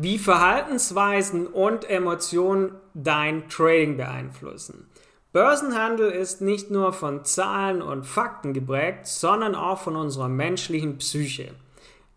[0.00, 4.86] Wie Verhaltensweisen und Emotionen dein Trading beeinflussen.
[5.32, 11.50] Börsenhandel ist nicht nur von Zahlen und Fakten geprägt, sondern auch von unserer menschlichen Psyche.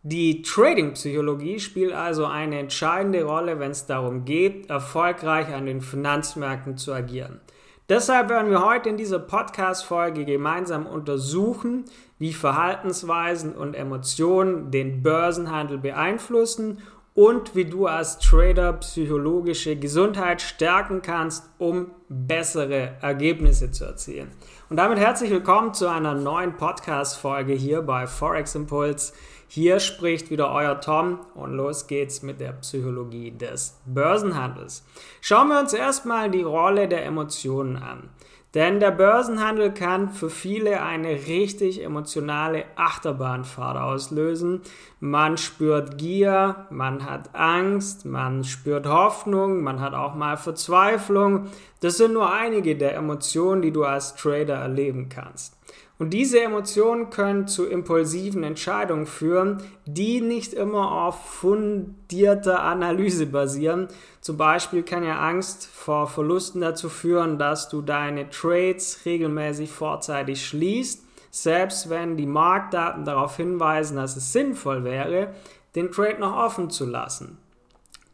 [0.03, 6.77] Die Trading-Psychologie spielt also eine entscheidende Rolle, wenn es darum geht, erfolgreich an den Finanzmärkten
[6.77, 7.41] zu agieren.
[7.89, 11.85] Deshalb werden wir heute in dieser Podcast-Folge gemeinsam untersuchen,
[12.19, 16.77] wie Verhaltensweisen und Emotionen den Börsenhandel beeinflussen
[17.13, 24.31] und wie du als Trader psychologische Gesundheit stärken kannst, um bessere Ergebnisse zu erzielen.
[24.69, 29.13] Und damit herzlich willkommen zu einer neuen Podcast-Folge hier bei Forex Impulse.
[29.47, 34.85] Hier spricht wieder euer Tom und los geht's mit der Psychologie des Börsenhandels.
[35.19, 38.09] Schauen wir uns erstmal die Rolle der Emotionen an.
[38.53, 44.61] Denn der Börsenhandel kann für viele eine richtig emotionale Achterbahnfahrt auslösen.
[44.99, 51.47] Man spürt Gier, man hat Angst, man spürt Hoffnung, man hat auch mal Verzweiflung.
[51.79, 55.55] Das sind nur einige der Emotionen, die du als Trader erleben kannst.
[56.01, 63.87] Und diese Emotionen können zu impulsiven Entscheidungen führen, die nicht immer auf fundierter Analyse basieren.
[64.19, 70.43] Zum Beispiel kann ja Angst vor Verlusten dazu führen, dass du deine Trades regelmäßig vorzeitig
[70.43, 75.35] schließt, selbst wenn die Marktdaten darauf hinweisen, dass es sinnvoll wäre,
[75.75, 77.37] den Trade noch offen zu lassen.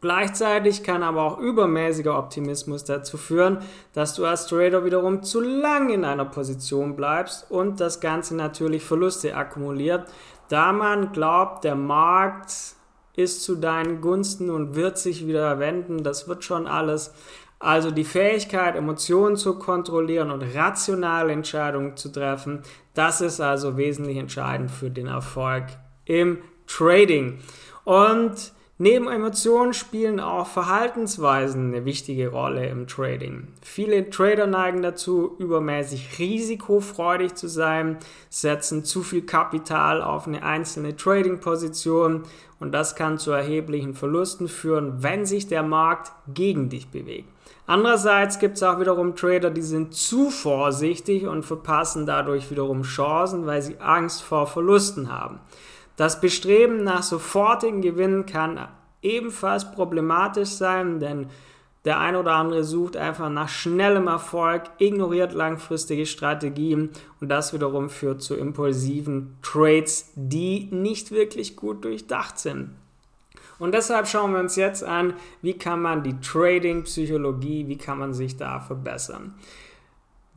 [0.00, 3.58] Gleichzeitig kann aber auch übermäßiger Optimismus dazu führen,
[3.94, 8.84] dass du als Trader wiederum zu lang in einer Position bleibst und das Ganze natürlich
[8.84, 10.08] Verluste akkumuliert,
[10.48, 12.52] da man glaubt, der Markt
[13.16, 17.12] ist zu deinen Gunsten und wird sich wieder wenden, das wird schon alles.
[17.58, 22.62] Also die Fähigkeit, Emotionen zu kontrollieren und rationale Entscheidungen zu treffen,
[22.94, 25.64] das ist also wesentlich entscheidend für den Erfolg
[26.04, 26.38] im
[26.68, 27.40] Trading.
[27.84, 33.48] Und Neben Emotionen spielen auch Verhaltensweisen eine wichtige Rolle im Trading.
[33.60, 37.98] Viele Trader neigen dazu, übermäßig risikofreudig zu sein,
[38.30, 42.22] setzen zu viel Kapital auf eine einzelne Trading-Position
[42.60, 47.28] und das kann zu erheblichen Verlusten führen, wenn sich der Markt gegen dich bewegt.
[47.66, 53.44] Andererseits gibt es auch wiederum Trader, die sind zu vorsichtig und verpassen dadurch wiederum Chancen,
[53.44, 55.40] weil sie Angst vor Verlusten haben.
[55.98, 58.68] Das Bestreben nach sofortigen Gewinnen kann
[59.02, 61.26] ebenfalls problematisch sein, denn
[61.84, 67.90] der ein oder andere sucht einfach nach schnellem Erfolg, ignoriert langfristige Strategien und das wiederum
[67.90, 72.76] führt zu impulsiven Trades, die nicht wirklich gut durchdacht sind.
[73.58, 78.14] Und deshalb schauen wir uns jetzt an, wie kann man die Trading-Psychologie, wie kann man
[78.14, 79.34] sich da verbessern.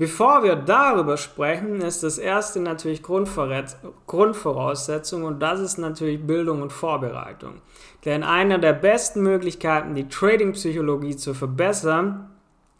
[0.01, 6.73] Bevor wir darüber sprechen, ist das erste natürlich Grundvoraussetzung und das ist natürlich Bildung und
[6.73, 7.61] Vorbereitung.
[8.03, 12.31] Denn eine der besten Möglichkeiten, die Trading-Psychologie zu verbessern,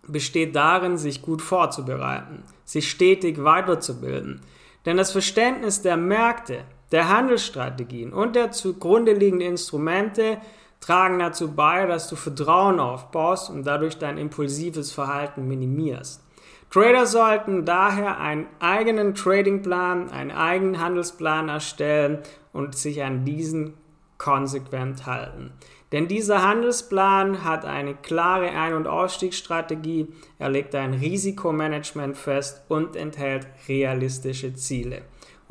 [0.08, 4.42] besteht darin, sich gut vorzubereiten, sich stetig weiterzubilden.
[4.88, 10.40] Denn das Verständnis der Märkte, der Handelsstrategien und der zugrunde liegenden Instrumente
[10.80, 16.24] tragen dazu bei, dass du Vertrauen aufbaust und dadurch dein impulsives Verhalten minimierst.
[16.70, 22.20] Trader sollten daher einen eigenen Tradingplan, einen eigenen Handelsplan erstellen
[22.54, 23.74] und sich an diesen
[24.18, 25.52] konsequent halten.
[25.92, 30.08] Denn dieser Handelsplan hat eine klare Ein- und Ausstiegsstrategie,
[30.40, 35.02] er legt ein Risikomanagement fest und enthält realistische Ziele.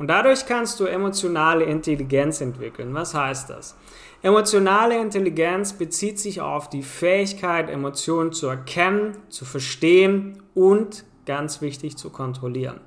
[0.01, 2.91] Und dadurch kannst du emotionale Intelligenz entwickeln.
[2.95, 3.77] Was heißt das?
[4.23, 11.97] Emotionale Intelligenz bezieht sich auf die Fähigkeit, Emotionen zu erkennen, zu verstehen und ganz wichtig
[11.97, 12.79] zu kontrollieren.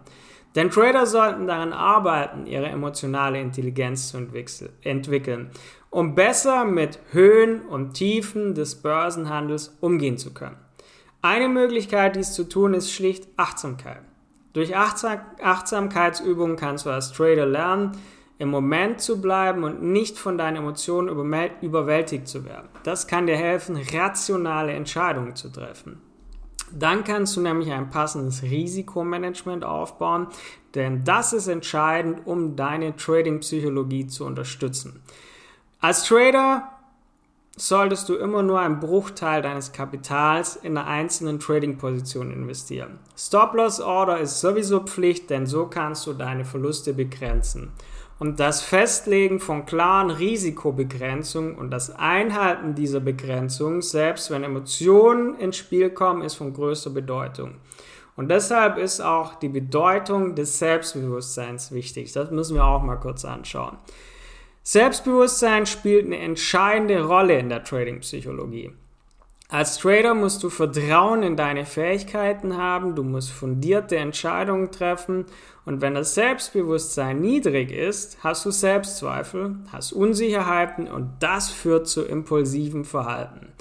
[0.57, 4.19] Denn Trader sollten daran arbeiten, ihre emotionale Intelligenz zu
[4.83, 5.53] entwickeln,
[5.91, 10.57] um besser mit Höhen und Tiefen des Börsenhandels umgehen zu können.
[11.23, 14.03] Eine Möglichkeit, dies zu tun, ist schlicht Achtsamkeit.
[14.55, 17.93] Durch Achtsamkeitsübungen kannst du als Trader lernen,
[18.39, 21.09] im Moment zu bleiben und nicht von deinen Emotionen
[21.61, 22.69] überwältigt zu werden.
[22.83, 26.01] Das kann dir helfen, rationale Entscheidungen zu treffen.
[26.73, 30.29] Dann kannst du nämlich ein passendes Risikomanagement aufbauen,
[30.75, 35.01] denn das ist entscheidend, um deine Trading-Psychologie zu unterstützen.
[35.81, 36.71] Als Trader
[37.57, 42.99] solltest du immer nur einen Bruchteil deines Kapitals in einer einzelnen Trading-Position investieren.
[43.17, 47.73] Stop-Loss-Order ist sowieso Pflicht, denn so kannst du deine Verluste begrenzen.
[48.19, 55.57] Und das Festlegen von klaren Risikobegrenzungen und das Einhalten dieser Begrenzungen, selbst wenn Emotionen ins
[55.57, 57.55] Spiel kommen, ist von größter Bedeutung.
[58.17, 62.13] Und deshalb ist auch die Bedeutung des Selbstbewusstseins wichtig.
[62.13, 63.77] Das müssen wir auch mal kurz anschauen.
[64.67, 68.73] Selbstbewusstsein spielt eine entscheidende Rolle in der Trading-Psychologie.
[69.51, 75.27] Als Trader musst du Vertrauen in deine Fähigkeiten haben, du musst fundierte Entscheidungen treffen
[75.67, 82.03] und wenn das Selbstbewusstsein niedrig ist, hast du Selbstzweifel, hast Unsicherheiten und das führt zu
[82.03, 83.53] impulsivem Verhalten.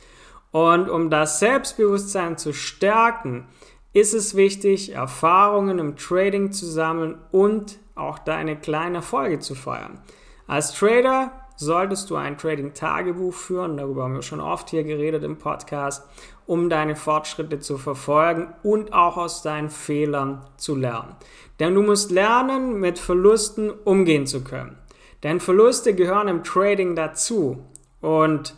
[0.51, 3.45] Und um das Selbstbewusstsein zu stärken,
[3.91, 9.99] ist es wichtig, Erfahrungen im Trading zu sammeln und auch deine kleinen Erfolge zu feiern.
[10.48, 15.38] Als Trader solltest du ein Trading-Tagebuch führen, darüber haben wir schon oft hier geredet im
[15.38, 16.04] Podcast,
[16.45, 21.16] um deine Fortschritte zu verfolgen und auch aus deinen Fehlern zu lernen.
[21.60, 24.78] Denn du musst lernen, mit Verlusten umgehen zu können.
[25.24, 27.66] Denn Verluste gehören im Trading dazu.
[28.01, 28.56] Und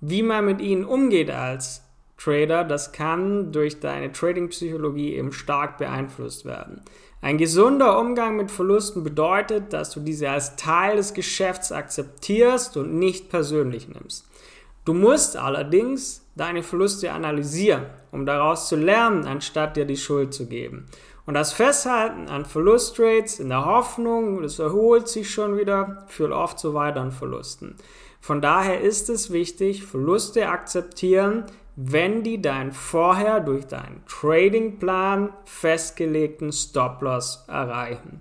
[0.00, 1.85] wie man mit ihnen umgeht als
[2.16, 6.82] Trader, das kann durch deine Trading-Psychologie eben stark beeinflusst werden.
[7.20, 12.98] Ein gesunder Umgang mit Verlusten bedeutet, dass du diese als Teil des Geschäfts akzeptierst und
[12.98, 14.26] nicht persönlich nimmst.
[14.84, 20.46] Du musst allerdings deine Verluste analysieren, um daraus zu lernen, anstatt dir die Schuld zu
[20.46, 20.86] geben.
[21.26, 26.58] Und das Festhalten an Verlustrates in der Hoffnung, es erholt sich schon wieder, führt oft
[26.58, 27.74] zu weiteren Verlusten.
[28.20, 31.44] Von daher ist es wichtig, Verluste akzeptieren,
[31.76, 38.20] wenn die deinen vorher durch deinen Tradingplan festgelegten Stop-Loss erreichen.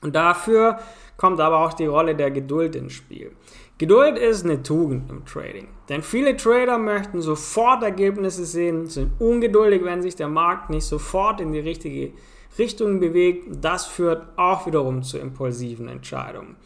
[0.00, 0.78] Und dafür
[1.16, 3.32] kommt aber auch die Rolle der Geduld ins Spiel.
[3.78, 9.84] Geduld ist eine Tugend im Trading, denn viele Trader möchten sofort Ergebnisse sehen, sind ungeduldig,
[9.84, 12.12] wenn sich der Markt nicht sofort in die richtige
[12.56, 13.64] Richtung bewegt.
[13.64, 16.56] Das führt auch wiederum zu impulsiven Entscheidungen.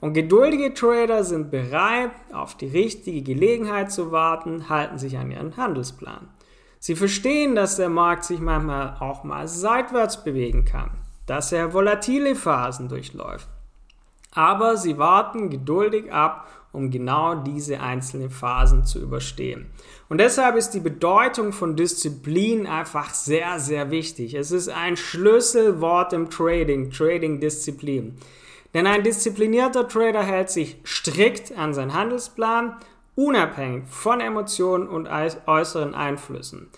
[0.00, 5.56] Und geduldige Trader sind bereit, auf die richtige Gelegenheit zu warten, halten sich an ihren
[5.56, 6.28] Handelsplan.
[6.78, 10.90] Sie verstehen, dass der Markt sich manchmal auch mal seitwärts bewegen kann,
[11.26, 13.48] dass er volatile Phasen durchläuft.
[14.32, 19.66] Aber sie warten geduldig ab, um genau diese einzelnen Phasen zu überstehen.
[20.08, 24.34] Und deshalb ist die Bedeutung von Disziplin einfach sehr, sehr wichtig.
[24.34, 28.16] Es ist ein Schlüsselwort im Trading, Trading-Disziplin.
[28.72, 32.76] Denn ein disziplinierter Trader hält sich strikt an seinen Handelsplan,
[33.16, 36.68] unabhängig von Emotionen und äußeren Einflüssen.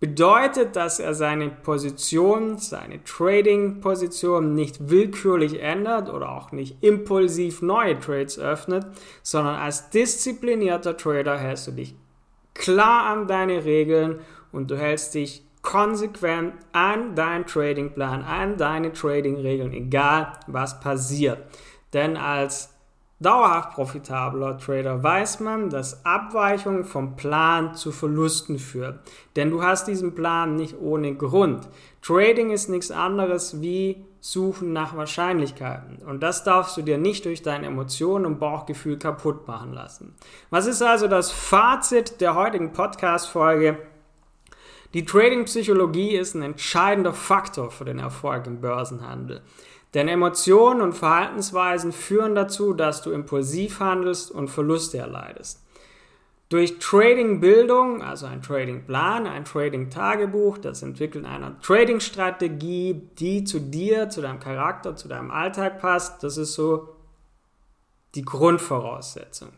[0.00, 7.98] Bedeutet, dass er seine Position, seine Trading-Position nicht willkürlich ändert oder auch nicht impulsiv neue
[7.98, 8.86] Trades öffnet,
[9.22, 11.94] sondern als disziplinierter Trader hältst du dich
[12.54, 14.20] klar an deine Regeln
[14.52, 21.44] und du hältst dich konsequent an deinen Tradingplan, an deine Trading-Regeln, egal was passiert.
[21.92, 22.74] Denn als
[23.20, 28.98] dauerhaft profitabler Trader weiß man, dass Abweichung vom Plan zu Verlusten führt.
[29.36, 31.68] Denn du hast diesen Plan nicht ohne Grund.
[32.02, 35.98] Trading ist nichts anderes wie Suchen nach Wahrscheinlichkeiten.
[36.06, 40.14] Und das darfst du dir nicht durch deine Emotionen und Bauchgefühl kaputt machen lassen.
[40.50, 43.78] Was ist also das Fazit der heutigen Podcast-Folge?
[44.92, 49.40] Die Trading-Psychologie ist ein entscheidender Faktor für den Erfolg im Börsenhandel.
[49.94, 55.64] Denn Emotionen und Verhaltensweisen führen dazu, dass du impulsiv handelst und Verluste erleidest.
[56.48, 64.20] Durch Trading-Bildung, also ein Trading-Plan, ein Trading-Tagebuch, das Entwickeln einer Trading-Strategie, die zu dir, zu
[64.20, 66.96] deinem Charakter, zu deinem Alltag passt, das ist so
[68.16, 69.50] die Grundvoraussetzung.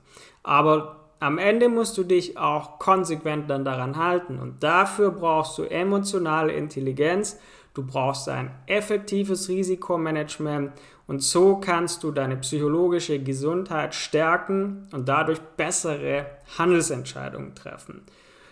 [0.42, 5.62] Aber am Ende musst du dich auch konsequent dann daran halten und dafür brauchst du
[5.62, 7.38] emotionale Intelligenz,
[7.74, 10.72] du brauchst ein effektives Risikomanagement
[11.06, 16.26] und so kannst du deine psychologische Gesundheit stärken und dadurch bessere
[16.58, 18.02] Handelsentscheidungen treffen.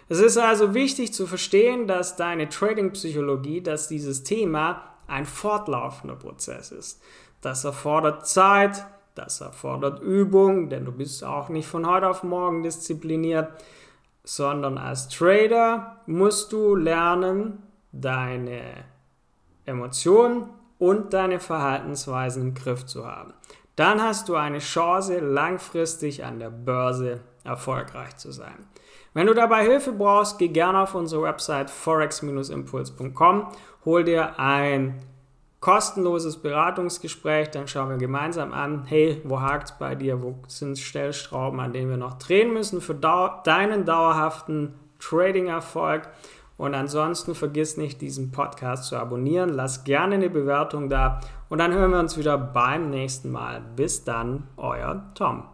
[0.09, 6.73] Es ist also wichtig zu verstehen, dass deine Trading-Psychologie, dass dieses Thema ein fortlaufender Prozess
[6.73, 7.01] ist.
[7.41, 8.85] Das erfordert Zeit,
[9.15, 13.49] das erfordert Übung, denn du bist auch nicht von heute auf morgen diszipliniert,
[14.25, 17.63] sondern als Trader musst du lernen,
[17.93, 18.63] deine
[19.71, 20.49] Emotionen
[20.79, 23.35] und deine Verhaltensweisen im Griff zu haben.
[23.77, 28.67] Dann hast du eine Chance, langfristig an der Börse erfolgreich zu sein.
[29.15, 33.47] Wenn du dabei Hilfe brauchst, geh gerne auf unsere Website forex-impuls.com,
[33.85, 35.01] hol dir ein
[35.61, 40.79] kostenloses Beratungsgespräch, dann schauen wir gemeinsam an, hey, wo hakt es bei dir, wo sind
[40.79, 46.09] Stellstrauben, an denen wir noch drehen müssen für dau deinen dauerhaften Trading-Erfolg.
[46.61, 51.73] Und ansonsten vergiss nicht, diesen Podcast zu abonnieren, lass gerne eine Bewertung da und dann
[51.73, 53.63] hören wir uns wieder beim nächsten Mal.
[53.77, 55.45] Bis dann, euer Tom.